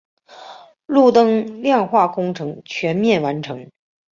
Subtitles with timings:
[0.87, 3.69] 路灯亮化工程全面完成。